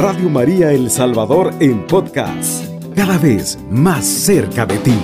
[0.00, 4.94] Radio María El Salvador en podcast, cada vez más cerca de ti.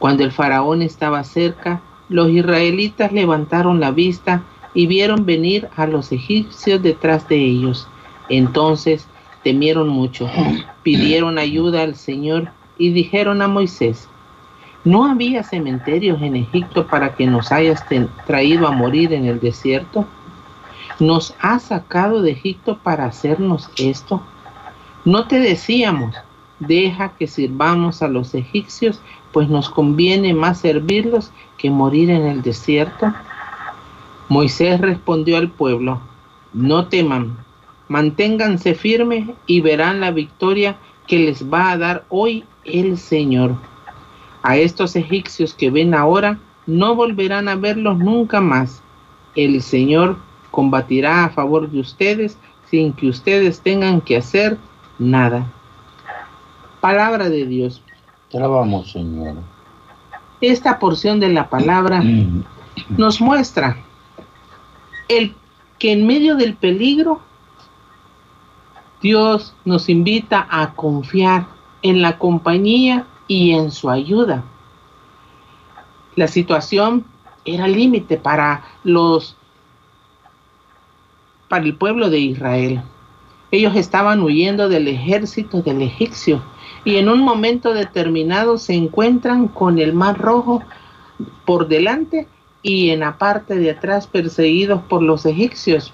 [0.00, 4.42] Cuando el faraón estaba cerca, los israelitas levantaron la vista
[4.74, 7.86] y vieron venir a los egipcios detrás de ellos.
[8.28, 9.06] Entonces
[9.44, 10.28] temieron mucho,
[10.82, 14.08] pidieron ayuda al Señor y dijeron a Moisés,
[14.84, 17.84] ¿no había cementerios en Egipto para que nos hayas
[18.26, 20.06] traído a morir en el desierto?
[20.98, 24.22] ¿Nos has sacado de Egipto para hacernos esto?
[25.04, 26.14] ¿No te decíamos,
[26.58, 29.00] deja que sirvamos a los egipcios,
[29.32, 33.12] pues nos conviene más servirlos que morir en el desierto?
[34.28, 36.00] Moisés respondió al pueblo,
[36.52, 37.36] no teman,
[37.88, 40.76] manténganse firmes y verán la victoria
[41.06, 43.56] que les va a dar hoy el Señor.
[44.42, 48.82] A estos egipcios que ven ahora, no volverán a verlos nunca más.
[49.34, 50.16] El Señor
[50.50, 52.38] combatirá a favor de ustedes
[52.70, 54.58] sin que ustedes tengan que hacer
[54.98, 55.46] nada.
[56.80, 57.82] Palabra de Dios.
[58.30, 59.36] Te alabamos, Señor.
[60.40, 62.02] Esta porción de la palabra
[62.88, 63.76] nos muestra
[65.08, 65.34] el
[65.78, 67.20] que en medio del peligro
[69.00, 71.46] Dios nos invita a confiar
[71.82, 74.44] en la compañía y en su ayuda.
[76.16, 77.04] La situación
[77.44, 79.36] era límite para los
[81.48, 82.82] para el pueblo de Israel.
[83.50, 86.42] Ellos estaban huyendo del ejército del egipcio
[86.84, 90.62] y en un momento determinado se encuentran con el mar rojo
[91.44, 92.26] por delante
[92.62, 95.92] y en la parte de atrás perseguidos por los egipcios.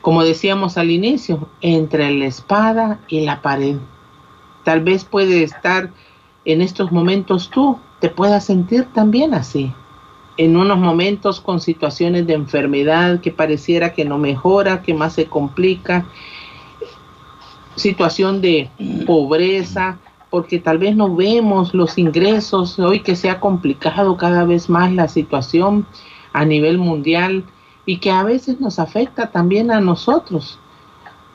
[0.00, 3.76] Como decíamos al inicio, entre la espada y la pared.
[4.64, 5.90] Tal vez puede estar
[6.44, 9.72] en estos momentos tú, te puedas sentir también así.
[10.36, 15.26] En unos momentos con situaciones de enfermedad que pareciera que no mejora, que más se
[15.26, 16.06] complica,
[17.76, 18.70] situación de
[19.06, 19.98] pobreza,
[20.30, 24.90] porque tal vez no vemos los ingresos, hoy que se ha complicado cada vez más
[24.92, 25.86] la situación
[26.32, 27.44] a nivel mundial
[27.84, 30.58] y que a veces nos afecta también a nosotros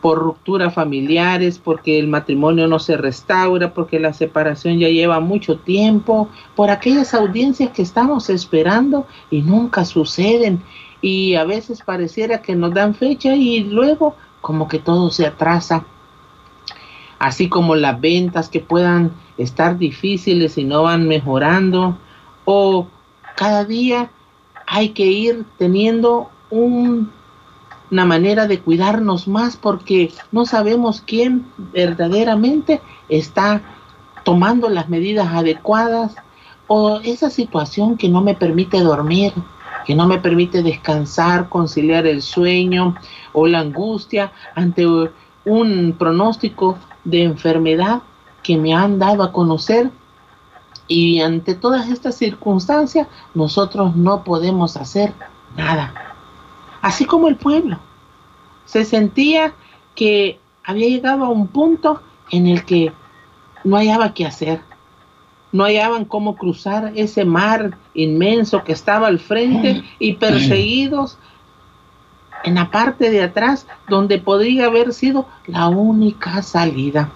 [0.07, 5.57] por rupturas familiares, porque el matrimonio no se restaura, porque la separación ya lleva mucho
[5.57, 10.63] tiempo, por aquellas audiencias que estamos esperando y nunca suceden.
[11.01, 15.83] Y a veces pareciera que nos dan fecha y luego como que todo se atrasa.
[17.19, 21.97] Así como las ventas que puedan estar difíciles y no van mejorando,
[22.45, 22.87] o
[23.35, 24.09] cada día
[24.67, 26.29] hay que ir teniendo
[27.91, 33.61] una manera de cuidarnos más porque no sabemos quién verdaderamente está
[34.23, 36.15] tomando las medidas adecuadas
[36.67, 39.33] o esa situación que no me permite dormir,
[39.85, 42.95] que no me permite descansar, conciliar el sueño
[43.31, 44.85] o la angustia ante
[45.45, 48.01] un pronóstico de enfermedad
[48.43, 49.91] que me han dado a conocer
[50.89, 55.13] y ante todas estas circunstancias nosotros no podemos hacer
[55.55, 56.06] nada.
[56.87, 57.79] Así como el pueblo
[58.63, 59.53] se sentía
[59.93, 62.93] que había llegado a un punto en el que
[63.65, 64.61] no hallaba qué hacer.
[65.51, 71.17] No hallaban cómo cruzar ese mar inmenso que estaba al frente y perseguidos
[72.45, 77.11] en la parte de atrás donde podría haber sido la única salida.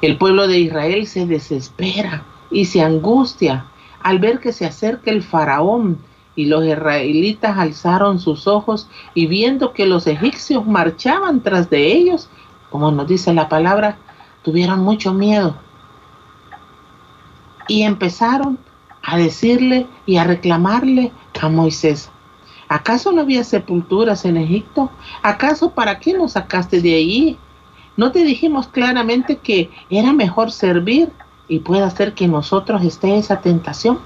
[0.00, 3.66] El pueblo de Israel se desespera y se angustia
[4.02, 6.00] al ver que se acerca el faraón
[6.36, 12.28] y los israelitas alzaron sus ojos y viendo que los egipcios marchaban tras de ellos,
[12.70, 13.98] como nos dice la palabra,
[14.42, 15.56] tuvieron mucho miedo
[17.68, 18.58] y empezaron
[19.02, 22.10] a decirle y a reclamarle a Moisés,
[22.68, 24.90] ¿Acaso no había sepulturas en Egipto?
[25.22, 27.38] ¿Acaso para qué nos sacaste de allí?
[27.96, 31.10] ¿No te dijimos claramente que era mejor servir
[31.46, 34.00] y puede hacer que nosotros esté esa tentación?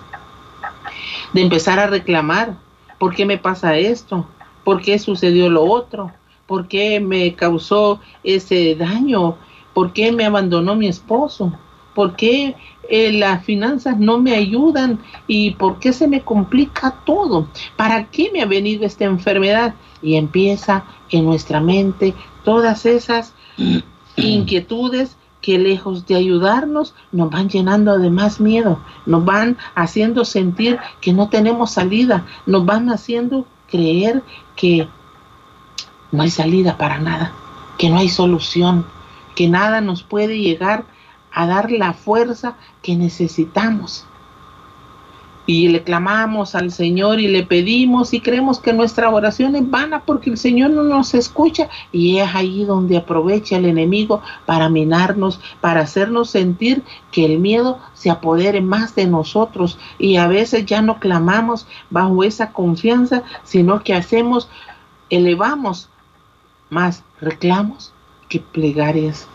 [1.33, 2.57] De empezar a reclamar,
[2.99, 4.27] ¿por qué me pasa esto?
[4.65, 6.13] ¿Por qué sucedió lo otro?
[6.47, 9.37] ¿Por qué me causó ese daño?
[9.75, 11.53] ¿Por qué me abandonó mi esposo?
[11.95, 12.55] ¿Por qué
[12.91, 17.49] eh, las finanzas no me ayudan y por qué se me complica todo.
[17.77, 19.75] ¿Para qué me ha venido esta enfermedad?
[20.01, 22.15] Y empieza en nuestra mente
[22.45, 23.35] todas esas
[24.17, 25.18] inquietudes
[25.49, 31.15] que lejos de ayudarnos nos van llenando de más miedo, nos van haciendo sentir que
[31.15, 34.23] no tenemos salida, nos van haciendo creer
[34.57, 34.87] que
[36.13, 37.33] no hay salida para nada,
[37.79, 38.85] que no hay solución,
[39.35, 40.85] que nada nos puede llegar
[41.33, 44.05] a dar la fuerza que necesitamos.
[45.49, 50.03] Y le clamamos al Señor y le pedimos y creemos que nuestra oración es vana
[50.05, 51.71] porque el Señor no nos escucha.
[51.91, 57.79] Y es ahí donde aprovecha el enemigo para minarnos, para hacernos sentir que el miedo
[57.95, 59.79] se apodere más de nosotros.
[59.99, 64.51] Y a veces ya no clamamos bajo esa confianza, sino que hacemos,
[65.09, 65.89] elevamos
[66.69, 67.95] más reclamos
[68.29, 69.27] que plegarias,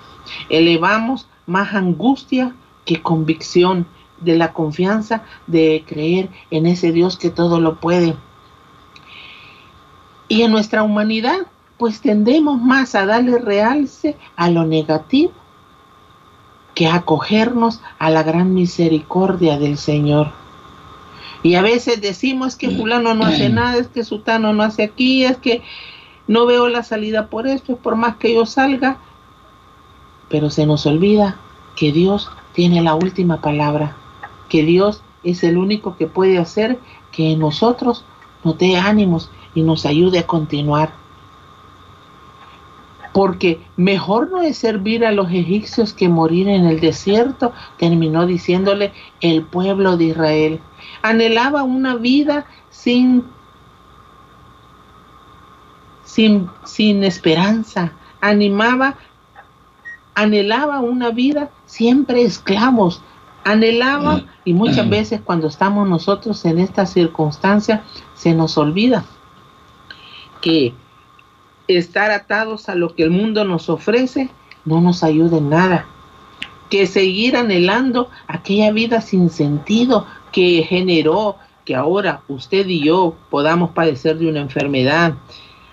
[0.49, 2.53] elevamos más angustia
[2.85, 3.87] que convicción
[4.23, 8.15] de la confianza de creer en ese Dios que todo lo puede.
[10.27, 11.47] Y en nuestra humanidad,
[11.77, 15.31] pues tendemos más a darle realce a lo negativo
[16.73, 20.31] que a acogernos a la gran misericordia del Señor.
[21.43, 25.25] Y a veces decimos que fulano no hace nada, es que sutano no hace aquí,
[25.25, 25.61] es que
[26.25, 28.97] no veo la salida por esto, es por más que yo salga,
[30.29, 31.35] pero se nos olvida
[31.75, 33.97] que Dios tiene la última palabra
[34.53, 36.77] que Dios es el único que puede hacer
[37.11, 38.05] que nosotros
[38.43, 40.93] nos dé ánimos y nos ayude a continuar.
[43.13, 48.93] Porque mejor no es servir a los egipcios que morir en el desierto, terminó diciéndole
[49.21, 50.59] el pueblo de Israel.
[51.01, 53.23] Anhelaba una vida sin,
[56.03, 58.97] sin, sin esperanza, animaba,
[60.13, 63.01] anhelaba una vida siempre esclavos,
[63.43, 64.32] anhelaba mm.
[64.45, 67.83] Y muchas veces cuando estamos nosotros en esta circunstancia
[68.15, 69.05] se nos olvida
[70.41, 70.73] que
[71.67, 74.29] estar atados a lo que el mundo nos ofrece
[74.65, 75.85] no nos ayuda en nada.
[76.69, 83.71] Que seguir anhelando aquella vida sin sentido que generó que ahora usted y yo podamos
[83.71, 85.13] padecer de una enfermedad,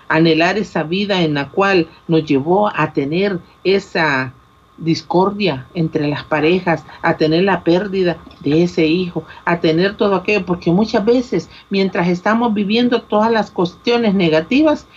[0.07, 4.33] anhelar esa vida en la cual nos llevó a tener esa
[4.81, 10.45] discordia entre las parejas, a tener la pérdida de ese hijo, a tener todo aquello,
[10.45, 14.87] porque muchas veces mientras estamos viviendo todas las cuestiones negativas,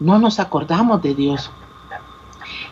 [0.00, 1.50] no nos acordamos de Dios.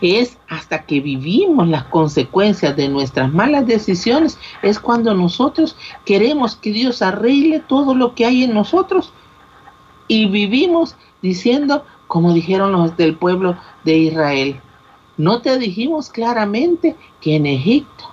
[0.01, 6.73] Es hasta que vivimos las consecuencias de nuestras malas decisiones, es cuando nosotros queremos que
[6.73, 9.13] Dios arregle todo lo que hay en nosotros
[10.09, 14.61] y vivimos diciendo, como dijeron los del pueblo de Israel,
[15.17, 18.05] ¿No te dijimos claramente que en Egipto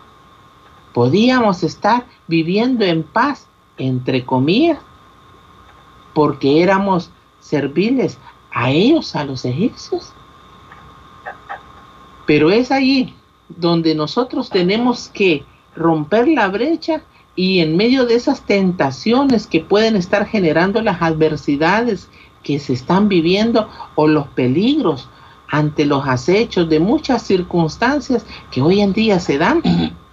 [0.93, 4.77] podíamos estar viviendo en paz, entre comillas,
[6.13, 7.09] porque éramos
[7.39, 8.19] serviles
[8.51, 10.13] a ellos, a los egipcios?
[12.27, 13.15] Pero es allí
[13.49, 15.43] donde nosotros tenemos que
[15.75, 17.03] romper la brecha
[17.35, 22.09] y en medio de esas tentaciones que pueden estar generando las adversidades
[22.43, 25.09] que se están viviendo o los peligros
[25.51, 29.61] ante los acechos de muchas circunstancias que hoy en día se dan,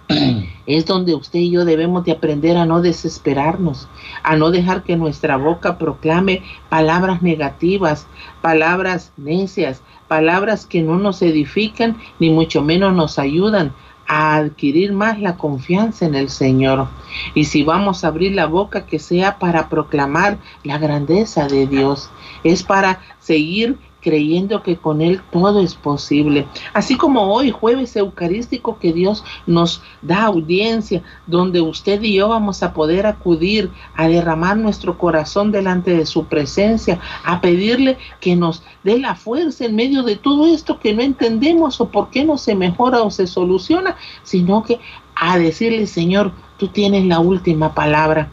[0.65, 3.87] es donde usted y yo debemos de aprender a no desesperarnos,
[4.21, 8.05] a no dejar que nuestra boca proclame palabras negativas,
[8.41, 13.73] palabras necias, palabras que no nos edifican ni mucho menos nos ayudan
[14.07, 16.87] a adquirir más la confianza en el Señor.
[17.35, 22.09] Y si vamos a abrir la boca, que sea para proclamar la grandeza de Dios,
[22.43, 26.47] es para seguir creyendo que con Él todo es posible.
[26.73, 32.63] Así como hoy, jueves eucarístico, que Dios nos da audiencia, donde usted y yo vamos
[32.63, 38.63] a poder acudir a derramar nuestro corazón delante de su presencia, a pedirle que nos
[38.83, 42.37] dé la fuerza en medio de todo esto que no entendemos o por qué no
[42.37, 44.79] se mejora o se soluciona, sino que
[45.15, 48.31] a decirle, Señor, tú tienes la última palabra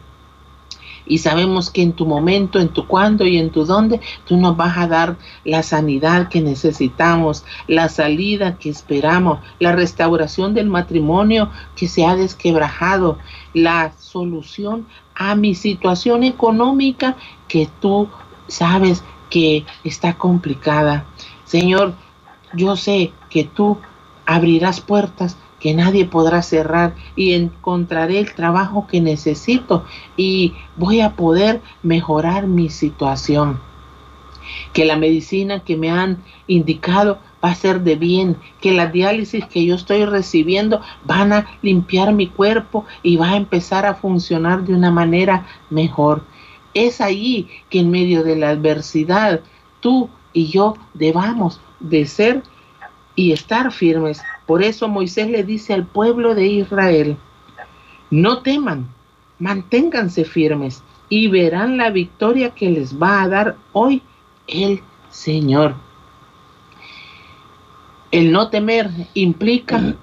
[1.06, 4.56] y sabemos que en tu momento, en tu cuándo y en tu dónde, tú nos
[4.56, 11.50] vas a dar la sanidad que necesitamos, la salida que esperamos, la restauración del matrimonio
[11.76, 13.18] que se ha desquebrajado,
[13.54, 17.16] la solución a mi situación económica
[17.48, 18.08] que tú
[18.48, 21.06] sabes que está complicada.
[21.44, 21.94] Señor,
[22.54, 23.78] yo sé que tú
[24.24, 25.36] abrirás puertas
[25.66, 29.84] que nadie podrá cerrar y encontraré el trabajo que necesito
[30.16, 33.58] y voy a poder mejorar mi situación.
[34.72, 39.44] Que la medicina que me han indicado va a ser de bien, que la diálisis
[39.46, 44.62] que yo estoy recibiendo van a limpiar mi cuerpo y va a empezar a funcionar
[44.62, 46.22] de una manera mejor.
[46.74, 49.40] Es allí que en medio de la adversidad
[49.80, 52.44] tú y yo debamos de ser
[53.16, 57.16] y estar firmes por eso Moisés le dice al pueblo de Israel,
[58.10, 58.88] no teman,
[59.40, 64.02] manténganse firmes y verán la victoria que les va a dar hoy
[64.46, 64.80] el
[65.10, 65.74] Señor.
[68.12, 69.94] El no temer implica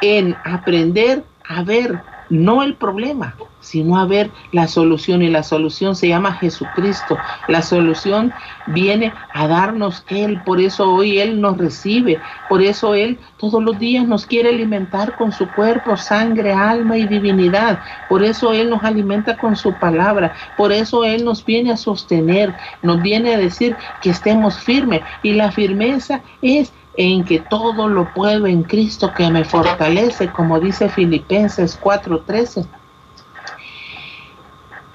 [0.00, 5.94] en aprender a ver no el problema, sino a ver la solución y la solución
[5.94, 7.16] se llama Jesucristo.
[7.48, 8.32] La solución
[8.66, 13.78] viene a darnos Él, por eso hoy Él nos recibe, por eso Él todos los
[13.78, 17.80] días nos quiere alimentar con su cuerpo, sangre, alma y divinidad.
[18.08, 22.54] Por eso Él nos alimenta con su palabra, por eso Él nos viene a sostener,
[22.82, 28.12] nos viene a decir que estemos firmes y la firmeza es en que todo lo
[28.12, 32.66] puedo en Cristo que me fortalece, como dice Filipenses 4:13.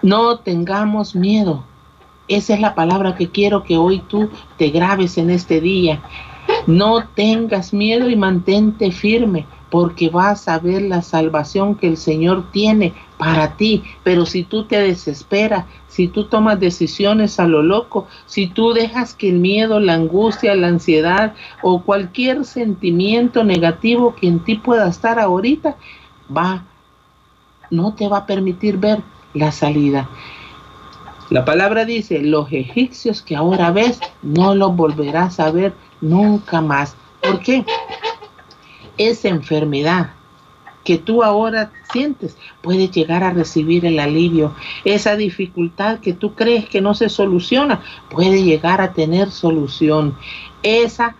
[0.03, 1.63] No tengamos miedo.
[2.27, 6.01] Esa es la palabra que quiero que hoy tú te grabes en este día.
[6.67, 12.51] No tengas miedo y mantente firme, porque vas a ver la salvación que el Señor
[12.51, 13.81] tiene para ti.
[14.03, 19.13] Pero si tú te desesperas, si tú tomas decisiones a lo loco, si tú dejas
[19.13, 24.89] que el miedo, la angustia, la ansiedad o cualquier sentimiento negativo que en ti pueda
[24.89, 25.77] estar ahorita,
[26.35, 26.65] va,
[27.69, 29.01] no te va a permitir ver
[29.33, 30.09] la salida.
[31.29, 36.95] La palabra dice, los egipcios que ahora ves, no los volverás a ver nunca más.
[37.21, 37.65] ¿Por qué?
[38.97, 40.11] esa enfermedad
[40.83, 44.53] que tú ahora sientes, puedes llegar a recibir el alivio.
[44.83, 50.17] Esa dificultad que tú crees que no se soluciona, puede llegar a tener solución.
[50.61, 51.15] Esa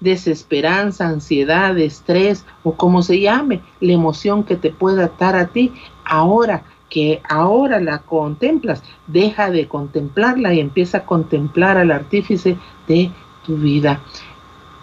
[0.00, 5.72] desesperanza, ansiedad, estrés o como se llame, la emoción que te pueda dar a ti,
[6.04, 13.10] ahora que ahora la contemplas, deja de contemplarla y empieza a contemplar al artífice de
[13.44, 14.00] tu vida.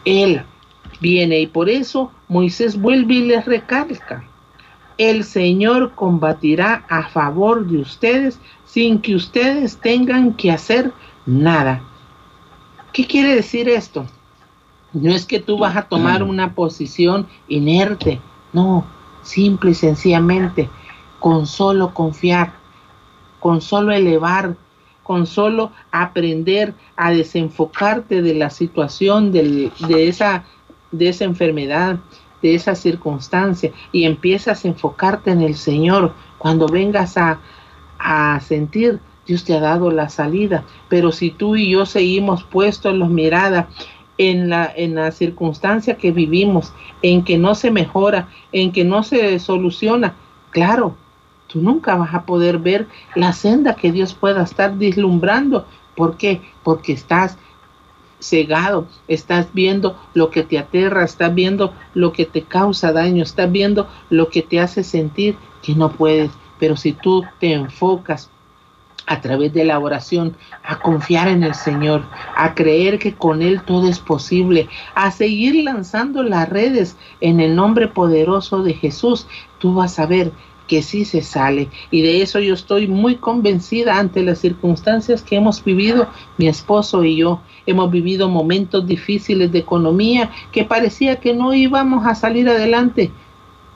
[0.04, 0.42] Él
[1.00, 4.26] viene y por eso Moisés vuelve y les recalca,
[4.98, 10.92] el Señor combatirá a favor de ustedes sin que ustedes tengan que hacer
[11.26, 11.82] nada.
[12.92, 14.06] ¿Qué quiere decir esto?
[14.92, 18.20] No es que tú vas a tomar una posición inerte,
[18.52, 18.86] no,
[19.24, 20.70] simple y sencillamente,
[21.22, 22.52] con solo confiar,
[23.40, 24.58] con solo elevar,
[25.04, 30.44] con solo aprender a desenfocarte de la situación, de esa
[30.92, 32.00] de esa enfermedad,
[32.42, 37.40] de esa circunstancia y empiezas a enfocarte en el Señor, cuando vengas a,
[38.00, 40.64] a sentir, Dios te ha dado la salida.
[40.90, 43.68] Pero si tú y yo seguimos puestos los miradas
[44.18, 49.04] en la, en la circunstancia que vivimos, en que no se mejora, en que no
[49.04, 50.16] se soluciona,
[50.50, 50.96] claro,
[51.52, 55.66] tú nunca vas a poder ver la senda que Dios pueda estar vislumbrando.
[55.96, 56.42] ¿Por qué?
[56.64, 57.38] Porque estás
[58.20, 63.52] cegado, estás viendo lo que te aterra, estás viendo lo que te causa daño, estás
[63.52, 66.32] viendo lo que te hace sentir que no puedes.
[66.60, 68.30] Pero si tú te enfocas
[69.08, 72.04] a través de la oración, a confiar en el Señor,
[72.38, 77.56] a creer que con Él todo es posible, a seguir lanzando las redes en el
[77.56, 79.28] nombre poderoso de Jesús,
[79.60, 80.32] tú vas a ver
[80.72, 81.68] que sí se sale.
[81.92, 87.04] Y de eso yo estoy muy convencida ante las circunstancias que hemos vivido mi esposo
[87.04, 87.42] y yo.
[87.66, 93.12] Hemos vivido momentos difíciles de economía que parecía que no íbamos a salir adelante.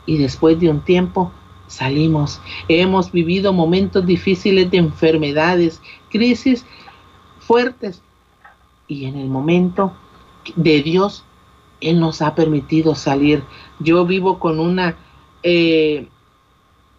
[0.06, 1.34] Y después de un tiempo
[1.68, 2.40] salimos.
[2.70, 6.66] Hemos vivido momentos difíciles de enfermedades, crisis
[7.40, 8.04] fuertes.
[8.88, 9.92] Y en el momento
[10.56, 11.26] de Dios,
[11.82, 13.44] Él nos ha permitido salir.
[13.80, 14.96] Yo vivo con una
[15.44, 16.08] eh,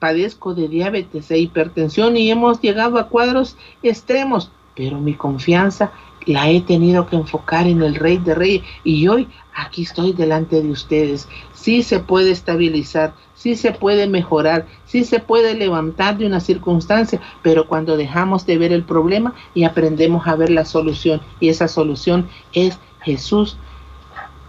[0.07, 5.91] padezco de diabetes e hipertensión y hemos llegado a cuadros extremos, pero mi confianza
[6.27, 10.63] la he tenido que enfocar en el Rey de Reyes y hoy aquí estoy delante
[10.63, 11.29] de ustedes.
[11.55, 17.21] Sí se puede estabilizar, sí se puede mejorar, sí se puede levantar de una circunstancia,
[17.43, 21.67] pero cuando dejamos de ver el problema y aprendemos a ver la solución y esa
[21.67, 23.59] solución es Jesús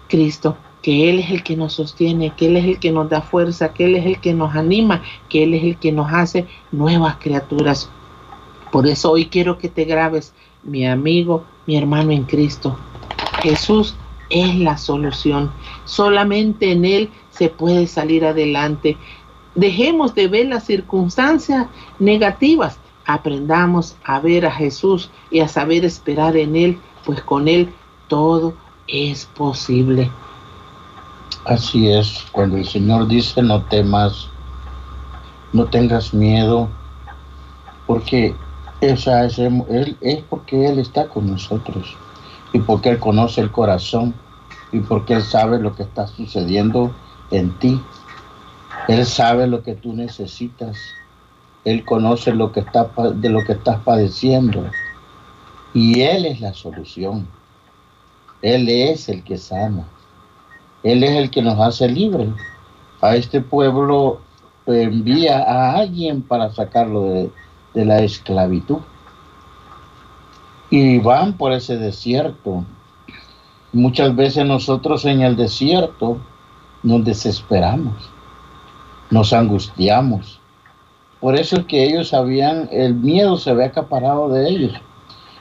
[0.07, 0.55] Cristo
[0.87, 3.73] que Él es el que nos sostiene, que Él es el que nos da fuerza,
[3.73, 7.17] que Él es el que nos anima, que Él es el que nos hace nuevas
[7.17, 7.89] criaturas.
[8.71, 12.79] Por eso hoy quiero que te grabes, mi amigo, mi hermano en Cristo.
[13.41, 13.97] Jesús
[14.29, 15.51] es la solución.
[15.83, 18.95] Solamente en Él se puede salir adelante.
[19.55, 21.67] Dejemos de ver las circunstancias
[21.99, 22.79] negativas.
[23.05, 27.73] Aprendamos a ver a Jesús y a saber esperar en Él, pues con Él
[28.07, 28.53] todo
[28.87, 30.09] es posible.
[31.47, 34.27] Así es, cuando el Señor dice no temas,
[35.53, 36.67] no tengas miedo,
[37.85, 38.35] porque
[38.81, 41.95] esa es, él, es porque Él está con nosotros
[42.51, 44.13] y porque Él conoce el corazón
[44.73, 46.91] y porque Él sabe lo que está sucediendo
[47.31, 47.79] en ti.
[48.89, 50.77] Él sabe lo que tú necesitas.
[51.63, 54.69] Él conoce lo que está, de lo que estás padeciendo.
[55.73, 57.25] Y Él es la solución.
[58.41, 59.85] Él es el que sana.
[60.83, 62.29] Él es el que nos hace libres.
[63.01, 64.21] A este pueblo
[64.65, 67.31] envía a alguien para sacarlo de,
[67.73, 68.79] de la esclavitud.
[70.69, 72.65] Y van por ese desierto.
[73.73, 76.17] Muchas veces nosotros en el desierto
[76.83, 78.09] nos desesperamos,
[79.09, 80.39] nos angustiamos.
[81.19, 84.73] Por eso es que ellos sabían, el miedo se ve acaparado de ellos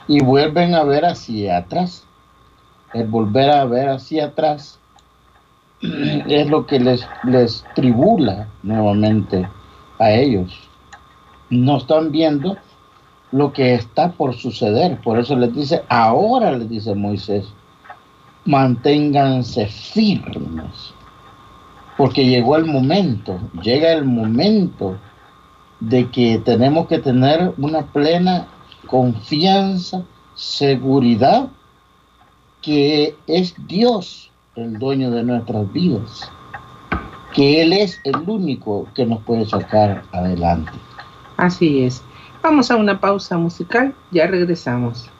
[0.07, 2.05] y vuelven a ver hacia atrás.
[2.93, 4.79] El volver a ver hacia atrás
[5.81, 9.47] es lo que les, les tribula nuevamente
[9.99, 10.57] a ellos.
[11.49, 12.57] No están viendo
[13.31, 14.99] lo que está por suceder.
[15.01, 17.45] Por eso les dice, ahora les dice Moisés,
[18.45, 20.93] manténganse firmes.
[21.97, 24.97] Porque llegó el momento, llega el momento
[25.79, 28.47] de que tenemos que tener una plena
[28.87, 30.03] confianza,
[30.35, 31.49] seguridad,
[32.61, 34.26] que es Dios
[34.57, 36.31] el dueño de nuestras vidas,
[37.33, 40.71] que Él es el único que nos puede sacar adelante.
[41.37, 42.01] Así es.
[42.41, 45.11] Vamos a una pausa musical, ya regresamos.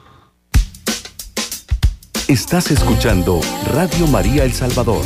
[2.26, 3.40] Estás escuchando
[3.72, 5.04] Radio María El Salvador,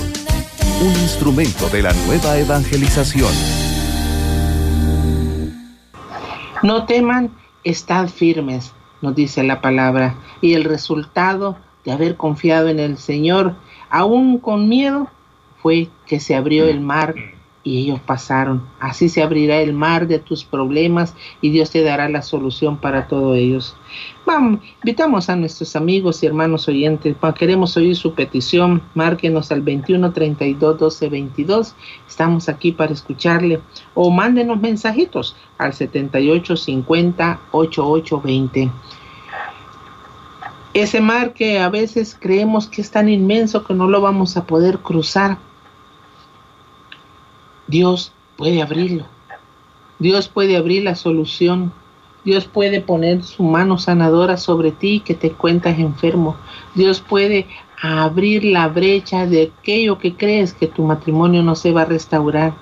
[0.81, 3.33] un instrumento de la nueva evangelización.
[6.63, 7.31] No teman,
[7.65, 8.73] estad firmes,
[9.03, 13.57] nos dice la palabra, y el resultado de haber confiado en el Señor,
[13.93, 15.09] aún con miedo,
[15.63, 17.15] fue que se abrió el mar
[17.63, 18.63] y ellos pasaron.
[18.81, 23.07] Así se abrirá el mar de tus problemas y Dios te dará la solución para
[23.07, 23.77] todos ellos.
[24.25, 30.13] Vamos, invitamos a nuestros amigos y hermanos oyentes, queremos oír su petición, márquenos al 21
[30.13, 31.75] 32 12 22.
[32.09, 33.61] Estamos aquí para escucharle
[33.95, 38.71] o mándenos mensajitos al 78 50 88 20.
[40.75, 44.47] Ese mar que a veces creemos que es tan inmenso que no lo vamos a
[44.47, 45.39] poder cruzar
[47.73, 49.07] Dios puede abrirlo.
[49.99, 51.73] Dios puede abrir la solución.
[52.23, 56.37] Dios puede poner su mano sanadora sobre ti que te cuentas enfermo.
[56.75, 57.47] Dios puede
[57.81, 62.53] abrir la brecha de aquello que crees que tu matrimonio no se va a restaurar.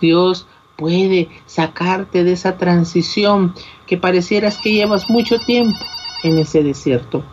[0.00, 3.52] Dios puede sacarte de esa transición
[3.88, 5.78] que parecieras que llevas mucho tiempo
[6.22, 7.24] en ese desierto.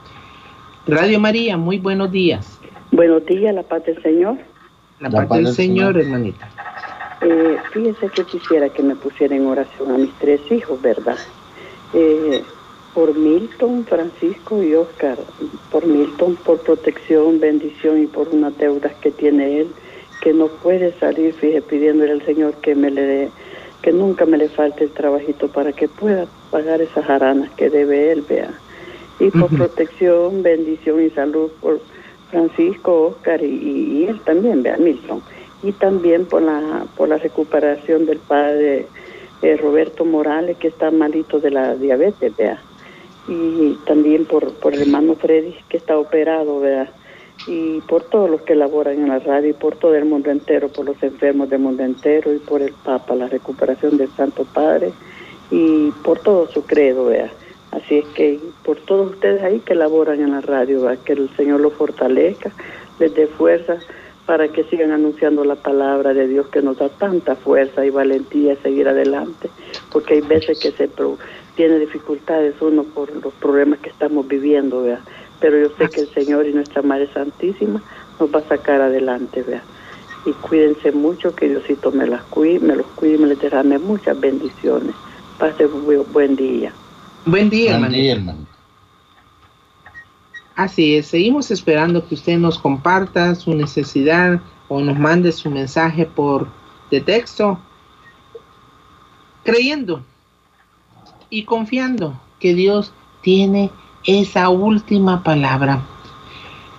[0.86, 2.60] Radio María, muy buenos días.
[2.92, 4.38] Buenos días, la paz del Señor.
[5.00, 6.50] La, paz, del, Señor, hermanita.
[7.22, 11.18] Eh, fíjese que quisiera que me pusiera en oración a mis tres hijos, ¿verdad?
[11.94, 12.44] Eh,
[12.94, 15.18] por Milton, Francisco y Oscar.
[15.72, 19.68] Por Milton, por protección, bendición y por unas deudas que tiene él,
[20.22, 23.30] que no puede salir, fíjese, pidiéndole al Señor que me le dé,
[23.82, 28.12] que nunca me le falte el trabajito para que pueda pagar esas aranas que debe
[28.12, 28.52] él, vea.
[29.20, 31.80] Y por protección, bendición y salud por
[32.32, 35.22] Francisco, Oscar y, y él también, vea, Milton
[35.64, 38.86] y también por la, por la recuperación del padre
[39.42, 42.62] eh, Roberto Morales, que está malito de la diabetes, vea.
[43.28, 46.92] Y también por, por el hermano Freddy, que está operado, vea.
[47.48, 50.68] Y por todos los que laboran en la radio y por todo el mundo entero,
[50.68, 54.92] por los enfermos del mundo entero y por el Papa, la recuperación del Santo Padre
[55.50, 57.32] y por todo su credo, vea.
[57.74, 61.60] Así es que por todos ustedes ahí que laboran en la radio, que el Señor
[61.60, 62.52] los fortalezca,
[63.00, 63.80] les dé fuerza
[64.28, 68.54] para que sigan anunciando la palabra de Dios que nos da tanta fuerza y valentía
[68.54, 69.50] a seguir adelante,
[69.92, 70.88] porque hay veces que se
[71.56, 75.00] tiene dificultades uno por los problemas que estamos viviendo, ¿vea?
[75.40, 77.82] pero yo sé que el Señor y nuestra Madre Santísima
[78.20, 79.64] nos va a sacar adelante, vea.
[80.26, 83.78] Y cuídense mucho, que Diosito me las cuide, me los cuide y me les derrame
[83.80, 84.96] muchas bendiciones.
[85.38, 86.72] Pase buen día.
[87.26, 88.46] Buen día, buen día hermano.
[90.56, 96.06] Así es, seguimos esperando que usted nos comparta su necesidad o nos mande su mensaje
[96.06, 96.50] por
[96.92, 97.58] de texto,
[99.44, 100.04] creyendo
[101.30, 103.72] y confiando que Dios tiene
[104.06, 105.82] esa última palabra,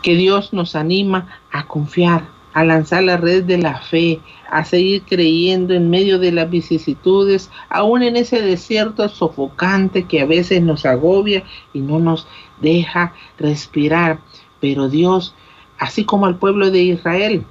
[0.03, 5.03] que Dios nos anima a confiar, a lanzar la red de la fe, a seguir
[5.03, 10.87] creyendo en medio de las vicisitudes, aún en ese desierto sofocante que a veces nos
[10.87, 12.27] agobia y no nos
[12.61, 14.21] deja respirar.
[14.61, 15.35] Pero Dios,
[15.79, 17.45] así como al pueblo de Israel,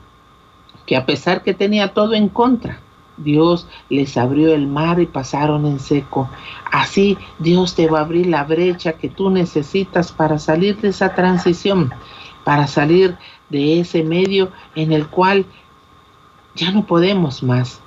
[0.86, 2.80] que a pesar que tenía todo en contra,
[3.18, 6.30] Dios les abrió el mar y pasaron en seco.
[6.72, 11.14] Así Dios te va a abrir la brecha que tú necesitas para salir de esa
[11.14, 11.94] transición,
[12.44, 13.18] para salir
[13.54, 15.46] de ese medio en el cual
[16.56, 17.80] ya no podemos más.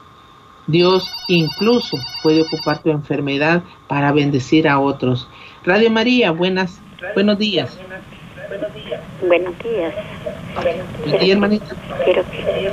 [0.66, 5.28] Dios incluso puede ocupar tu enfermedad para bendecir a otros.
[5.64, 6.80] Radio María, buenas
[7.14, 7.78] Buenos días.
[8.48, 9.00] Buenos días.
[9.20, 9.94] Buenos días.
[10.54, 11.76] Buenos días, hermanita.
[12.04, 12.66] Quiero que...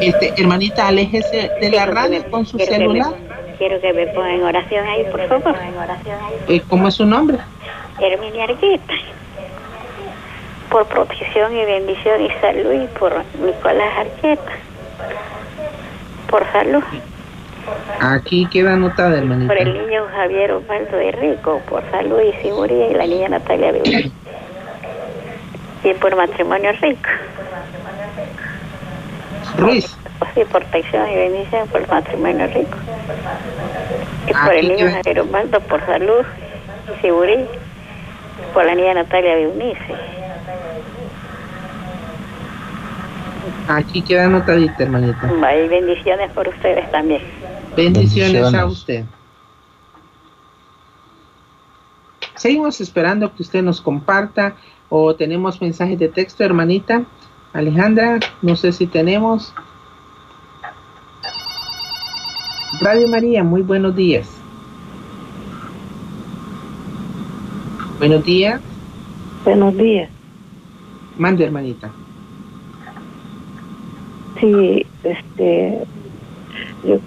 [0.00, 3.14] Este, hermanita, aléjese de la radio con su celular.
[3.58, 5.56] quiero que me ponga en oración ahí, por favor.
[6.48, 7.38] Eh, ¿Cómo es su nombre?
[8.00, 8.94] Herminia Argueta.
[10.74, 14.52] Por protección y bendición y salud y por Nicolás Arqueta.
[16.28, 16.82] Por salud.
[18.00, 19.54] Aquí queda anotada, hermanita.
[19.54, 23.72] Por el niño Javier Osvaldo de Rico, por salud y seguridad, y la niña Natalia
[23.72, 24.10] de
[25.84, 27.08] Y por matrimonio rico.
[29.56, 29.96] Ruiz.
[30.34, 32.78] Sí, protección y bendición por matrimonio rico.
[34.26, 36.24] Y por el niño Javier Osvaldo, por salud
[36.92, 37.46] y seguridad.
[38.52, 39.46] Por la niña Natalia de
[43.68, 45.30] Aquí queda anotadita, hermanita.
[45.32, 47.22] Y bendiciones por ustedes también.
[47.76, 49.04] Bendiciones, a usted.
[52.36, 54.56] Seguimos esperando que usted nos comparta
[54.88, 57.04] o tenemos mensajes de texto, hermanita.
[57.52, 59.54] Alejandra, no sé si tenemos.
[62.80, 64.28] Radio María, muy buenos días.
[67.98, 68.60] Buenos días.
[69.44, 70.10] Buenos días.
[71.16, 71.90] Mande, hermanita.
[74.40, 75.78] Sí, este,
[76.86, 77.00] yo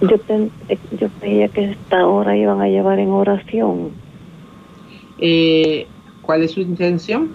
[0.00, 0.16] yo,
[0.98, 3.90] yo creía que esta hora iban a llevar en oración.
[5.18, 5.86] Eh,
[6.22, 7.30] ¿Cuál es su intención?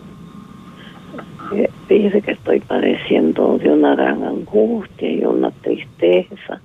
[1.54, 6.62] Eh, dice que estoy padeciendo de una gran angustia y una tristeza.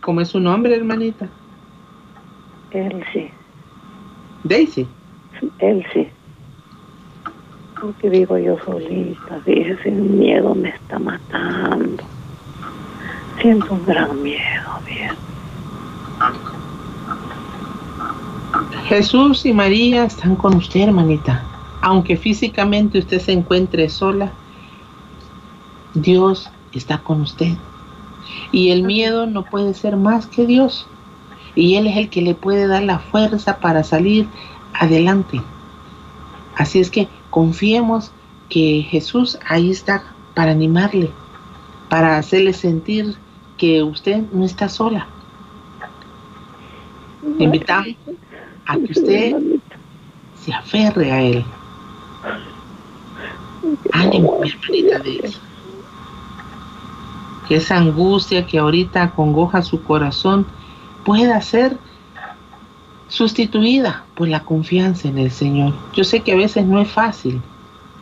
[0.00, 1.28] ¿Cómo es su nombre, hermanita?
[2.72, 3.30] Elsie.
[4.44, 4.86] ¿Daisy?
[5.58, 6.08] Elsie.
[7.80, 9.40] Porque digo yo solita,
[9.82, 12.02] sin miedo me está matando.
[13.40, 15.14] Siento un gran miedo, bien.
[18.86, 21.42] Jesús y María están con usted, hermanita.
[21.80, 24.30] Aunque físicamente usted se encuentre sola,
[25.94, 27.54] Dios está con usted.
[28.52, 30.86] Y el miedo no puede ser más que Dios.
[31.54, 34.26] Y Él es el que le puede dar la fuerza para salir
[34.74, 35.40] adelante.
[36.56, 38.12] Así es que confiemos
[38.48, 40.02] que Jesús ahí está
[40.34, 41.10] para animarle,
[41.88, 43.16] para hacerle sentir
[43.56, 45.06] que usted no está sola.
[47.38, 47.94] Invitamos
[48.66, 49.36] a que usted
[50.34, 51.44] se aferre a él.
[53.92, 55.38] Ánimo, mi hermanita de eso.
[57.46, 60.46] Que esa angustia que ahorita acongoja su corazón
[61.04, 61.76] pueda ser
[63.10, 65.74] sustituida por la confianza en el Señor.
[65.92, 67.42] Yo sé que a veces no es fácil,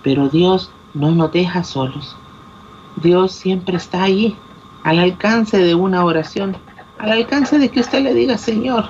[0.05, 2.15] pero Dios no nos deja solos.
[2.97, 4.37] Dios siempre está ahí
[4.85, 6.57] al alcance de una oración,
[6.99, 8.87] al alcance de que usted le diga, Señor,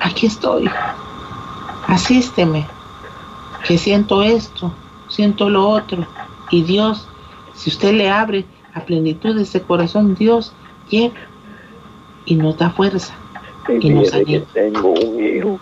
[0.00, 0.70] aquí estoy,
[1.88, 2.66] asísteme,
[3.66, 4.72] que siento esto,
[5.08, 6.06] siento lo otro,
[6.50, 7.08] y Dios,
[7.54, 10.52] si usted le abre a plenitud ese corazón, Dios
[10.88, 11.16] llega
[12.26, 13.14] y nos da fuerza
[13.68, 14.44] nos anima.
[14.52, 15.60] tengo un hijo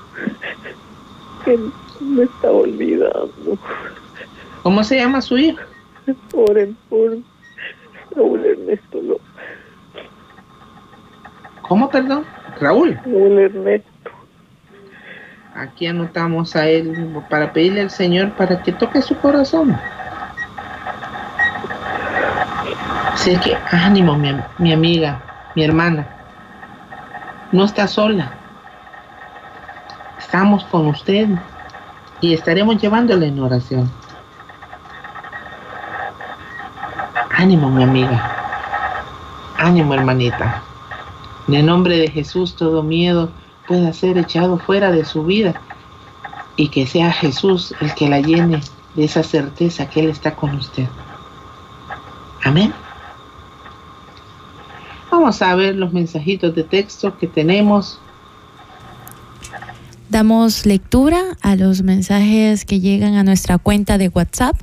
[1.44, 1.58] que
[2.00, 3.58] me está olvidando.
[4.62, 5.60] ¿Cómo se llama su hijo?
[6.34, 7.18] Oren por
[8.14, 9.26] Raúl Ernesto López.
[11.62, 12.24] ¿Cómo, perdón?
[12.60, 12.98] Raúl.
[13.04, 14.10] Raúl Ernesto.
[15.54, 19.78] Aquí anotamos a él para pedirle al Señor para que toque su corazón.
[23.12, 25.22] Así que ánimo, mi, mi amiga,
[25.54, 26.13] mi hermana.
[27.54, 28.32] No está sola.
[30.18, 31.28] Estamos con usted
[32.20, 33.88] y estaremos llevándole en oración.
[37.30, 38.34] Ánimo, mi amiga.
[39.56, 40.64] Ánimo, hermanita.
[41.46, 43.30] En el nombre de Jesús, todo miedo
[43.68, 45.54] pueda ser echado fuera de su vida
[46.56, 48.62] y que sea Jesús el que la llene
[48.96, 50.88] de esa certeza que Él está con usted.
[52.42, 52.74] Amén.
[55.24, 57.98] Vamos a ver los mensajitos de texto que tenemos.
[60.10, 64.54] Damos lectura a los mensajes que llegan a nuestra cuenta de WhatsApp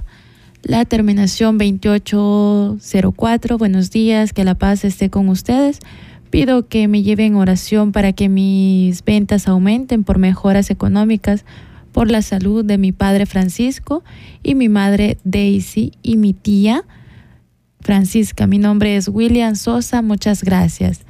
[0.61, 3.57] la terminación 2804.
[3.57, 5.79] Buenos días, que la paz esté con ustedes.
[6.29, 11.43] Pido que me lleven oración para que mis ventas aumenten por mejoras económicas,
[11.91, 14.03] por la salud de mi padre Francisco
[14.43, 16.85] y mi madre Daisy y mi tía
[17.81, 18.47] Francisca.
[18.47, 20.01] Mi nombre es William Sosa.
[20.01, 21.01] Muchas gracias.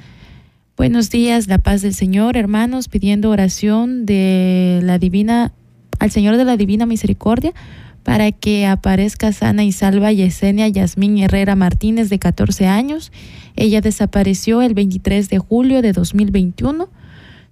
[0.76, 5.52] Buenos días, la paz del Señor, hermanos, pidiendo oración de la divina
[5.98, 7.52] al Señor de la divina misericordia
[8.02, 13.12] para que aparezca sana y salva Yesenia Yasmín Herrera Martínez, de 14 años.
[13.54, 16.88] Ella desapareció el 23 de julio de 2021.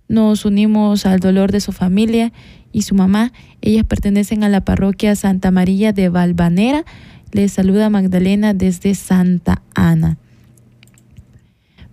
[0.09, 2.33] Nos unimos al dolor de su familia
[2.73, 3.33] y su mamá.
[3.63, 6.85] Ellas pertenecen a la parroquia Santa María de Valvanera.
[7.33, 10.19] Les saluda Magdalena desde Santa Ana.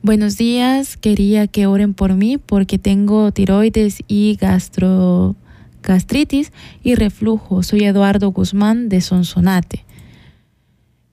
[0.01, 5.35] Buenos días, quería que oren por mí porque tengo tiroides y gastro,
[5.83, 6.51] gastritis
[6.83, 7.61] y reflujo.
[7.61, 9.85] Soy Eduardo Guzmán de Sonsonate.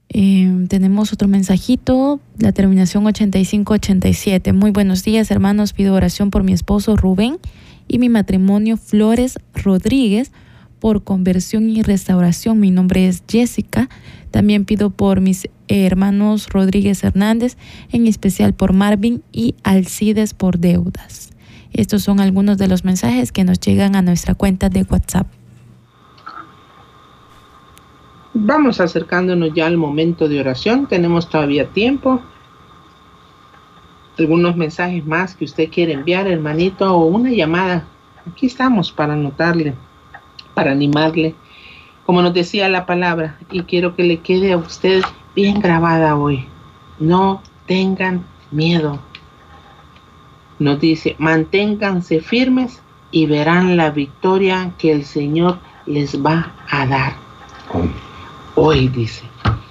[0.08, 4.54] Em, tenemos otro mensajito, la terminación 8587.
[4.54, 5.74] Muy buenos días, hermanos.
[5.74, 7.36] Pido oración por mi esposo Rubén
[7.88, 10.32] y mi matrimonio Flores Rodríguez
[10.84, 12.60] por conversión y restauración.
[12.60, 13.88] Mi nombre es Jessica.
[14.30, 17.56] También pido por mis hermanos Rodríguez Hernández,
[17.90, 21.30] en especial por Marvin y Alcides por deudas.
[21.72, 25.26] Estos son algunos de los mensajes que nos llegan a nuestra cuenta de WhatsApp.
[28.34, 30.86] Vamos acercándonos ya al momento de oración.
[30.86, 32.20] Tenemos todavía tiempo.
[34.18, 37.86] Algunos mensajes más que usted quiere enviar, hermanito, o una llamada.
[38.26, 39.72] Aquí estamos para anotarle,
[40.54, 41.34] para animarle.
[42.06, 45.02] Como nos decía la palabra, y quiero que le quede a usted
[45.34, 46.46] bien grabada hoy.
[46.98, 49.00] No tengan miedo.
[50.58, 57.24] Nos dice, manténganse firmes y verán la victoria que el Señor les va a dar
[58.54, 59.24] hoy, dice.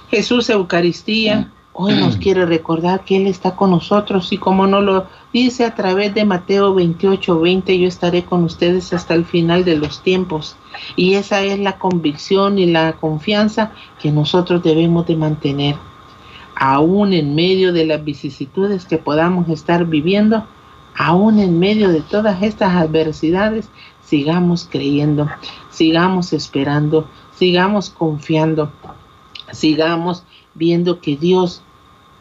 [0.09, 5.07] Jesús Eucaristía hoy nos quiere recordar que Él está con nosotros y como nos lo
[5.33, 9.77] dice a través de Mateo 28, 20, yo estaré con ustedes hasta el final de
[9.77, 10.55] los tiempos.
[10.95, 15.75] Y esa es la convicción y la confianza que nosotros debemos de mantener.
[16.55, 20.45] Aún en medio de las vicisitudes que podamos estar viviendo,
[20.95, 23.69] aún en medio de todas estas adversidades,
[24.03, 25.27] sigamos creyendo,
[25.71, 28.71] sigamos esperando, sigamos confiando,
[29.53, 31.63] sigamos viendo que Dios,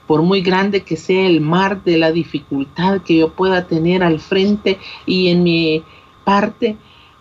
[0.07, 4.21] por muy grande que sea el mar de la dificultad que yo pueda tener al
[4.21, 5.83] frente y en mi
[6.25, 6.77] parte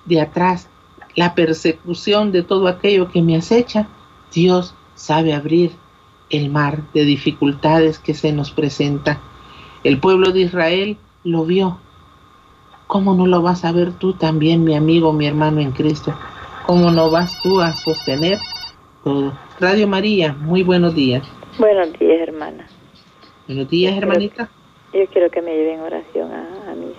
[0.05, 0.67] de atrás,
[1.15, 3.87] la persecución de todo aquello que me acecha,
[4.33, 5.71] Dios sabe abrir
[6.29, 9.19] el mar de dificultades que se nos presenta.
[9.83, 11.79] El pueblo de Israel lo vio.
[12.87, 16.13] ¿Cómo no lo vas a ver tú también, mi amigo, mi hermano en Cristo?
[16.65, 18.39] ¿Cómo no vas tú a sostener
[19.03, 19.33] todo?
[19.59, 21.23] Radio María, muy buenos días.
[21.57, 22.67] Buenos días, hermana.
[23.47, 24.49] Buenos días, hermanita.
[24.93, 26.95] yo quiero que me lleven oración a, a mis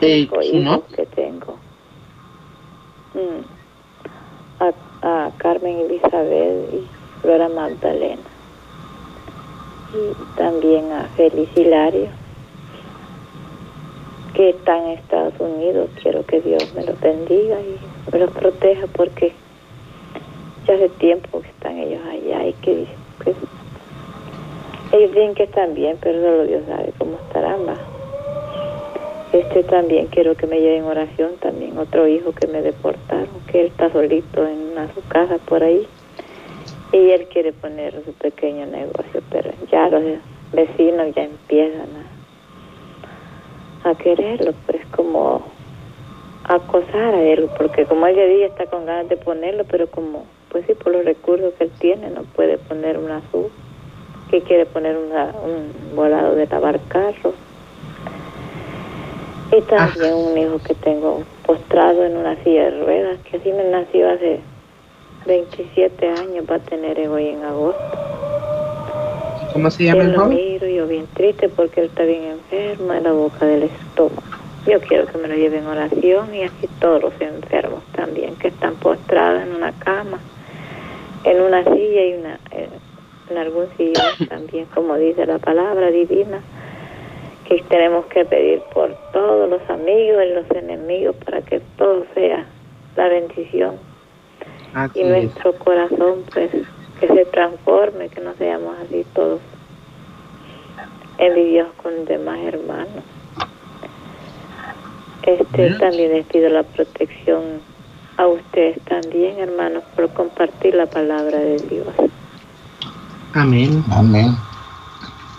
[0.00, 0.28] eh,
[0.62, 0.86] ¿no?
[0.86, 1.56] que tengo.
[3.14, 4.62] Mm.
[4.62, 6.86] A, a, Carmen Elizabeth y
[7.22, 8.22] Flora Magdalena.
[9.92, 12.08] Y también a Feliz Hilario
[14.34, 15.88] que está en Estados Unidos.
[16.02, 17.78] Quiero que Dios me lo bendiga y
[18.12, 19.32] me los proteja porque
[20.66, 22.86] ya hace tiempo que están ellos allá y que,
[24.92, 27.78] ellos dicen que están bien, pero solo Dios sabe cómo estarán más.
[29.32, 33.66] Este también quiero que me lleven oración, también otro hijo que me deportaron, que él
[33.66, 35.86] está solito en una su casa por ahí
[36.92, 40.02] y él quiere poner su pequeño negocio, pero ya los
[40.52, 41.88] vecinos ya empiezan
[43.84, 45.42] a, a quererlo, pues como
[46.44, 50.24] acosar a él, porque como él ya está con ganas de ponerlo, pero como,
[50.56, 53.50] pues sí, por los recursos que él tiene, no puede poner una sub,
[54.30, 57.34] que quiere poner una, un volado de lavar carros.
[59.52, 63.64] Y también un hijo que tengo postrado en una silla de ruedas, que así me
[63.64, 64.40] nació hace
[65.26, 67.98] 27 años, va a tener hoy en agosto.
[69.52, 70.38] ¿Cómo se llama el joven?
[70.38, 74.22] miro yo bien triste porque él está bien enfermo en la boca del estómago.
[74.66, 78.48] Yo quiero que me lo lleven en oración y así todos los enfermos también que
[78.48, 80.18] están postrados en una cama,
[81.26, 86.40] en una silla y una, en, algún sillón también, como dice la palabra divina,
[87.48, 92.46] que tenemos que pedir por todos los amigos y los enemigos para que todo sea
[92.96, 93.76] la bendición.
[94.94, 96.50] Y nuestro corazón pues
[97.00, 99.40] que se transforme, que no seamos así todos
[101.18, 103.04] envidiosos con demás hermanos.
[105.22, 107.60] Este, también les pido la protección
[108.16, 111.86] a ustedes también, hermanos, por compartir la palabra de Dios.
[113.34, 113.84] Amén.
[113.90, 114.36] Amén.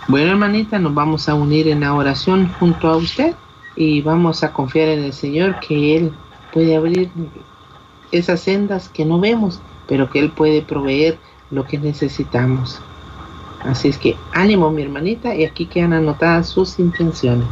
[0.06, 3.34] Bueno, hermanita, nos vamos a unir en la oración junto a usted
[3.76, 6.12] y vamos a confiar en el Señor que Él
[6.52, 7.10] puede abrir
[8.10, 11.18] esas sendas que no vemos, pero que Él puede proveer
[11.50, 12.80] lo que necesitamos.
[13.60, 17.48] Así es que ánimo, mi hermanita, y aquí quedan anotadas sus intenciones.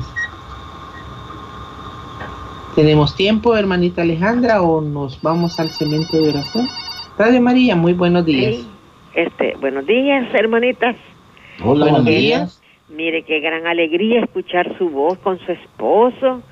[2.77, 6.69] ¿Tenemos tiempo, hermanita Alejandra, o nos vamos al cemento de oración?
[7.19, 8.67] Radio María, muy buenos días.
[9.15, 10.95] este, buenos días, hermanitas.
[11.65, 12.62] Hola, buenos días.
[12.91, 16.43] Mire, qué gran alegría escuchar su voz con su esposo.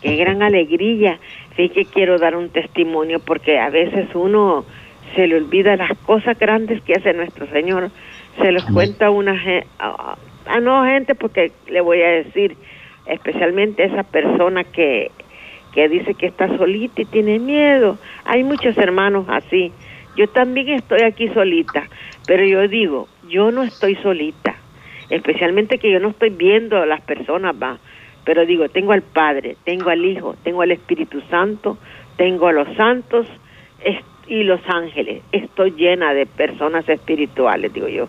[0.00, 1.18] Qué gran alegría.
[1.56, 4.64] Sí que quiero dar un testimonio porque a veces uno
[5.14, 7.90] se le olvida las cosas grandes que hace nuestro Señor.
[8.40, 9.38] Se los cuenta una,
[9.78, 10.16] Ah,
[10.62, 12.56] no, gente, porque le voy a decir,
[13.06, 15.10] especialmente esa persona que,
[15.76, 17.98] que dice que está solita y tiene miedo.
[18.24, 19.70] Hay muchos hermanos así.
[20.16, 21.86] Yo también estoy aquí solita,
[22.26, 24.56] pero yo digo, yo no estoy solita,
[25.10, 27.76] especialmente que yo no estoy viendo a las personas, va,
[28.24, 31.76] pero digo, tengo al Padre, tengo al Hijo, tengo al Espíritu Santo,
[32.16, 33.26] tengo a los santos
[34.26, 38.08] y los ángeles, estoy llena de personas espirituales, digo yo.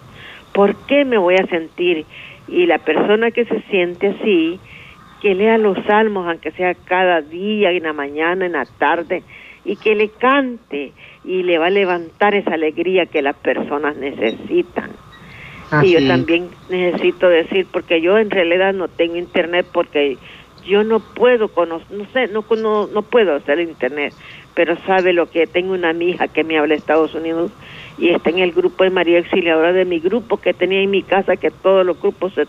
[0.54, 2.06] ¿Por qué me voy a sentir?
[2.48, 4.58] Y la persona que se siente así,
[5.22, 9.24] que lea los salmos, aunque sea cada día, en la mañana, en la tarde,
[9.66, 14.92] y que le cante y le va a levantar esa alegría que las personas necesitan.
[15.84, 20.18] y yo también necesito decir, porque yo en realidad no tengo internet, porque
[20.66, 24.14] yo no puedo conocer, no sé, no, no, no puedo hacer internet,
[24.54, 27.52] pero sabe lo que tengo una hija que me habla de Estados Unidos
[27.98, 31.04] y está en el grupo de María Auxiliadora de mi grupo que tenía en mi
[31.04, 32.46] casa, que todos los grupos se,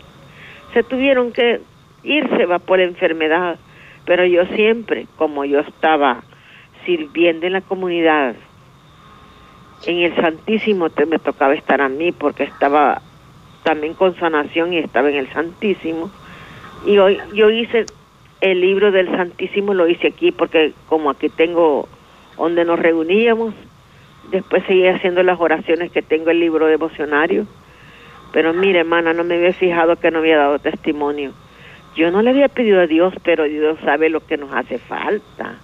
[0.73, 1.59] se tuvieron que
[2.03, 3.57] irse, va por enfermedad,
[4.05, 6.23] pero yo siempre, como yo estaba
[6.85, 8.35] sirviendo en la comunidad,
[9.85, 13.01] en el Santísimo me tocaba estar a mí porque estaba
[13.63, 16.09] también con sanación y estaba en el Santísimo.
[16.85, 17.85] Y hoy yo hice
[18.41, 21.87] el libro del Santísimo, lo hice aquí porque como aquí tengo
[22.37, 23.53] donde nos reuníamos,
[24.31, 27.45] después seguí haciendo las oraciones que tengo el libro devocionario.
[28.31, 31.33] Pero mire, hermana, no me había fijado que no había dado testimonio.
[31.95, 35.59] Yo no le había pedido a Dios, pero Dios sabe lo que nos hace falta.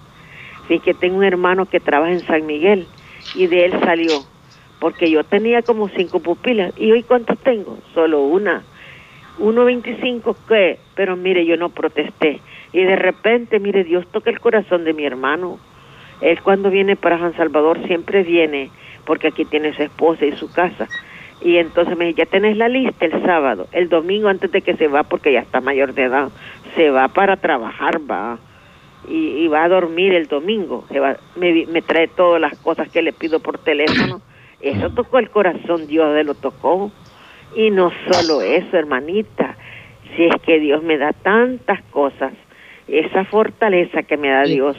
[0.64, 2.86] Así que tengo un hermano que trabaja en San Miguel
[3.34, 4.24] y de él salió,
[4.80, 8.64] porque yo tenía como cinco pupilas y hoy cuántas tengo, solo una,
[9.38, 10.78] 1.25 ¿qué?
[10.94, 12.40] pero mire yo no protesté
[12.72, 15.58] y de repente mire Dios toca el corazón de mi hermano,
[16.20, 18.70] él cuando viene para San Salvador siempre viene
[19.04, 20.88] porque aquí tiene su esposa y su casa
[21.40, 24.76] y entonces me dice, ya tenés la lista el sábado, el domingo antes de que
[24.76, 26.28] se va porque ya está mayor de edad,
[26.74, 28.38] se va para trabajar, va
[29.08, 30.84] y, va a dormir el domingo.
[31.36, 34.20] me, trae todas las cosas que le pido por teléfono.
[34.60, 36.90] Eso tocó el corazón, Dios de lo tocó.
[37.54, 39.56] Y no solo eso, hermanita,
[40.16, 42.32] si es que Dios me da tantas cosas,
[42.88, 44.76] esa fortaleza que me da Dios.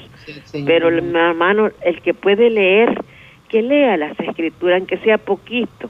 [0.66, 3.02] Pero hermano, el que puede leer,
[3.48, 5.90] que lea las escrituras, aunque sea poquito.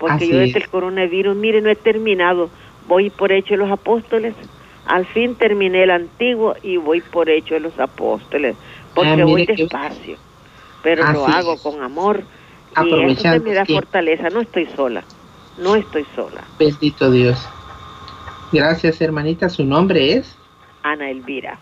[0.00, 2.50] Porque yo desde el coronavirus, mire, no he terminado.
[2.88, 4.34] Voy por hecho los apóstoles
[4.90, 8.56] al fin terminé el antiguo y voy por hecho de los apóstoles,
[8.92, 10.16] porque ah, voy despacio,
[10.82, 12.24] pero lo hago con amor
[12.84, 15.04] y eso me da fortaleza, no estoy sola,
[15.58, 16.42] no estoy sola.
[16.58, 17.48] Bendito Dios.
[18.50, 20.36] Gracias hermanita, su nombre es
[20.82, 21.60] Ana Elvira.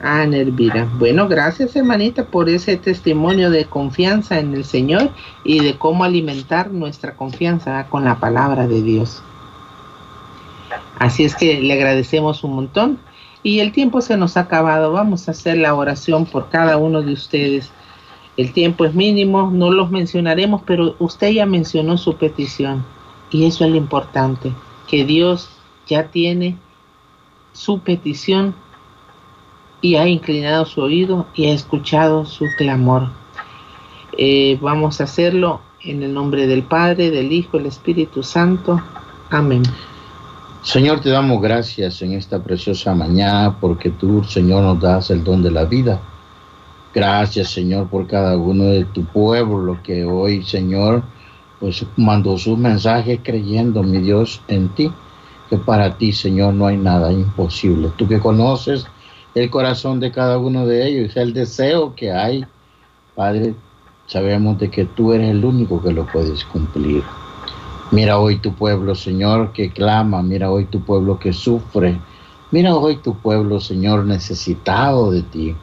[0.00, 0.88] Ana Elvira.
[0.98, 5.10] Bueno, gracias hermanita por ese testimonio de confianza en el Señor
[5.44, 9.22] y de cómo alimentar nuestra confianza con la palabra de Dios.
[10.98, 12.98] Así es que le agradecemos un montón.
[13.42, 14.92] Y el tiempo se nos ha acabado.
[14.92, 17.70] Vamos a hacer la oración por cada uno de ustedes.
[18.36, 22.84] El tiempo es mínimo, no los mencionaremos, pero usted ya mencionó su petición.
[23.30, 24.52] Y eso es lo importante,
[24.88, 25.50] que Dios
[25.86, 26.56] ya tiene
[27.52, 28.54] su petición
[29.80, 33.08] y ha inclinado su oído y ha escuchado su clamor.
[34.16, 38.82] Eh, vamos a hacerlo en el nombre del Padre, del Hijo, del Espíritu Santo.
[39.30, 39.62] Amén.
[40.62, 45.42] Señor, te damos gracias en esta preciosa mañana porque tú, Señor, nos das el don
[45.42, 46.00] de la vida.
[46.92, 51.02] Gracias, Señor, por cada uno de tu pueblo que hoy, Señor,
[51.60, 54.92] pues mandó sus mensajes creyendo, mi Dios, en ti,
[55.48, 57.90] que para ti, Señor, no hay nada imposible.
[57.96, 58.86] Tú que conoces
[59.34, 62.44] el corazón de cada uno de ellos, el deseo que hay,
[63.14, 63.54] Padre,
[64.06, 67.04] sabemos de que tú eres el único que lo puedes cumplir.
[67.92, 70.22] Mira hoy tu pueblo, Señor, que clama.
[70.22, 71.98] Mira hoy tu pueblo que sufre.
[72.52, 75.56] Mira hoy tu pueblo, Señor, necesitado de ti.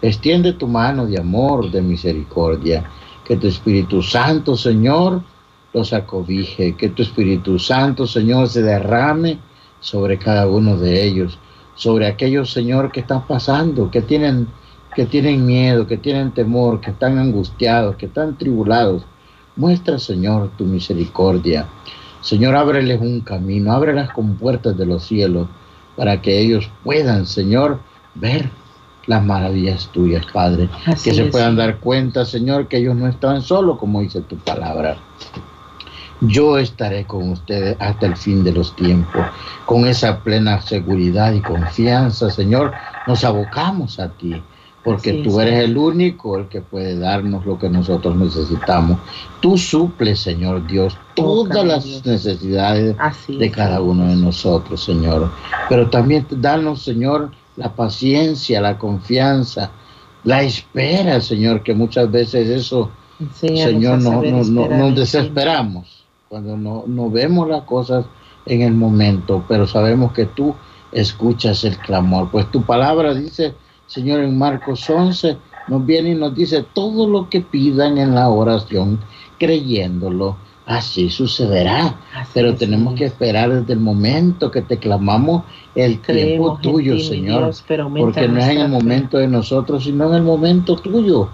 [0.00, 2.84] Extiende tu mano de amor, de misericordia.
[3.24, 5.22] Que tu Espíritu Santo, Señor,
[5.72, 6.74] los acobije.
[6.74, 9.38] Que tu Espíritu Santo, Señor, se derrame
[9.80, 11.38] sobre cada uno de ellos.
[11.74, 14.48] Sobre aquellos, Señor, que están pasando, que tienen,
[14.94, 19.04] que tienen miedo, que tienen temor, que están angustiados, que están tribulados
[19.56, 21.68] Muestra, Señor, tu misericordia.
[22.20, 25.46] Señor, ábreles un camino, abre las compuertas de los cielos
[25.96, 27.78] para que ellos puedan, Señor,
[28.16, 28.50] ver
[29.06, 30.68] las maravillas tuyas, Padre.
[31.04, 34.96] que se puedan dar cuenta, Señor, que ellos no están solos, como dice tu palabra.
[36.28, 39.24] Yo estaré con ustedes hasta el fin de los tiempos.
[39.66, 42.72] Con esa plena seguridad y confianza, Señor,
[43.06, 44.42] nos abocamos a ti
[44.84, 48.98] porque tú eres el único el que puede darnos lo que nosotros necesitamos.
[49.40, 52.94] Tú suples, Señor Dios, todas las necesidades
[53.26, 55.32] de cada uno de nosotros, Señor.
[55.70, 59.70] Pero también danos, Señor, la paciencia, la confianza,
[60.22, 62.90] la espera, Señor, que muchas veces eso,
[63.32, 66.03] Señor, no, nos desesperamos
[66.34, 68.06] cuando no, no vemos las cosas
[68.44, 70.52] en el momento, pero sabemos que tú
[70.90, 72.28] escuchas el clamor.
[72.32, 73.54] Pues tu palabra dice,
[73.86, 75.36] Señor, en Marcos 11,
[75.68, 78.98] nos viene y nos dice todo lo que pidan en la oración,
[79.38, 80.36] creyéndolo.
[80.66, 82.00] Así sucederá,
[82.32, 85.44] pero tenemos que esperar desde el momento que te clamamos
[85.76, 87.52] el tiempo tuyo, Señor,
[87.96, 91.28] porque no es en el momento de nosotros, sino en el momento tuyo.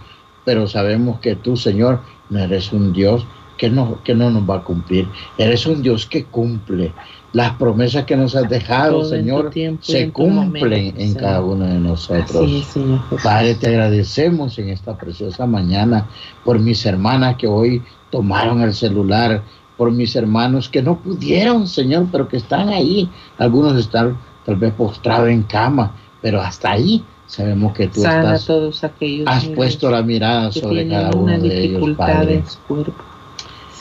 [0.45, 3.25] Pero sabemos que tú, Señor, no eres un Dios
[3.61, 5.07] que no, que no nos va a cumplir,
[5.37, 6.95] eres un Dios que cumple
[7.35, 9.53] las promesas que nos has dejado, Señor,
[9.83, 12.75] se cumplen en cada uno de nosotros.
[13.23, 16.09] Padre, te agradecemos en esta preciosa mañana
[16.43, 19.43] por mis hermanas que hoy tomaron el celular,
[19.77, 23.11] por mis hermanos que no pudieron, Señor, pero que están ahí.
[23.37, 28.83] Algunos están tal vez postrados en cama, pero hasta ahí sabemos que tú estás, todos
[28.85, 32.43] aquellos, has puesto la mirada sobre cada uno de ellos, Padre.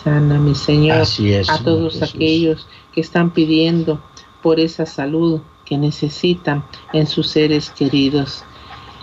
[0.04, 1.04] Sana, mi Señor,
[1.50, 4.00] a todos aquellos que están pidiendo
[4.41, 8.45] por esa salud que necesitan en sus seres queridos.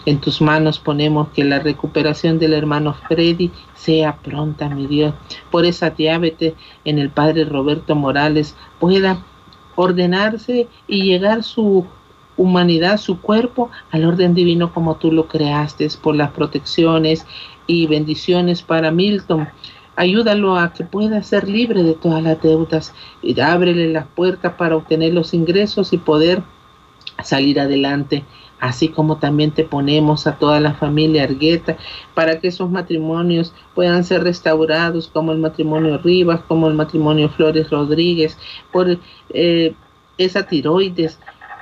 [0.07, 5.15] En tus manos ponemos que la recuperación del hermano Freddy sea pronta, mi Dios.
[5.51, 6.55] Por esa diabetes
[6.87, 9.23] en el Padre Roberto Morales pueda
[9.75, 11.85] ordenarse y llegar su
[12.39, 17.27] humanidad, su cuerpo, al orden divino como tú lo creaste, por las protecciones
[17.67, 19.49] y bendiciones para Milton
[19.97, 24.77] Ayúdalo a que pueda ser libre de todas las deudas y ábrele las puertas para
[24.77, 26.43] obtener los ingresos y poder
[27.25, 28.25] salir adelante.
[28.61, 31.77] Así como también te ponemos a toda la familia Argueta
[32.15, 37.69] para que esos matrimonios puedan ser restaurados, como el matrimonio Rivas, como el matrimonio Flores
[37.71, 38.39] Rodríguez,
[38.73, 38.99] por
[39.31, 39.75] eh,
[40.17, 41.19] esa tiroides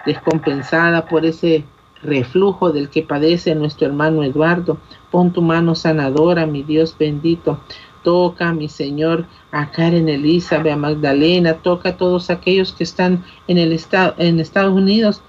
[0.06, 1.64] descompensada, por ese
[2.04, 4.78] reflujo del que padece nuestro hermano Eduardo.
[5.10, 7.60] Pon tu mano sanadora, mi Dios bendito,
[8.04, 13.58] Toca, mi Señor, a Karen Elizabeth, a Magdalena, toca a todos aquellos que están en,
[13.58, 15.22] el estado, en Estados Unidos.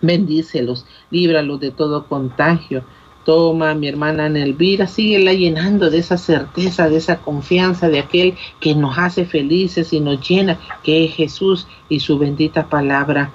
[0.00, 2.82] Bendícelos, líbralos de todo contagio.
[3.24, 8.74] Toma, mi hermana Elvira, síguela llenando de esa certeza, de esa confianza de aquel que
[8.74, 13.30] nos hace felices y nos llena, que es Jesús y su bendita palabra.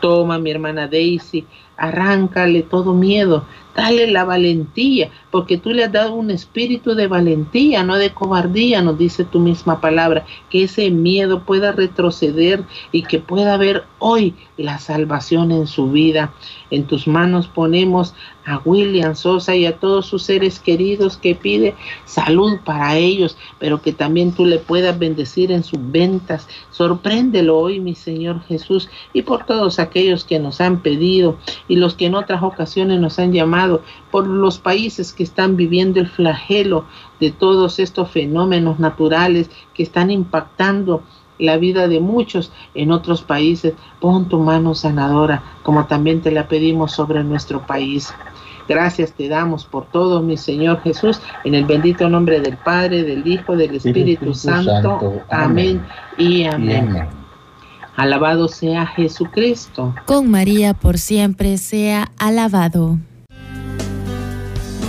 [0.00, 1.44] Toma, mi hermana Daisy,
[1.76, 3.44] arráncale todo miedo,
[3.80, 8.82] dale la valentía, porque tú le has dado un espíritu de valentía, no de cobardía,
[8.82, 12.62] nos dice tu misma palabra, que ese miedo pueda retroceder
[12.92, 16.34] y que pueda haber hoy la salvación en su vida.
[16.70, 18.14] En tus manos ponemos
[18.44, 21.74] a William Sosa y a todos sus seres queridos que pide
[22.04, 26.48] salud para ellos, pero que también tú le puedas bendecir en sus ventas.
[26.70, 31.94] Sorpréndelo hoy, mi Señor Jesús, y por todos aquellos que nos han pedido y los
[31.94, 33.69] que en otras ocasiones nos han llamado,
[34.10, 36.84] por los países que están viviendo el flagelo
[37.20, 41.02] de todos estos fenómenos naturales que están impactando
[41.38, 43.74] la vida de muchos en otros países.
[44.00, 48.12] Pon tu mano sanadora, como también te la pedimos sobre nuestro país.
[48.68, 53.26] Gracias te damos por todo, mi Señor Jesús, en el bendito nombre del Padre, del
[53.26, 55.22] Hijo, del Espíritu, Santo.
[55.28, 55.84] Amén,
[56.16, 57.08] y amén.
[57.96, 59.92] Alabado sea Jesucristo.
[60.06, 62.98] Con María por siempre sea alabado.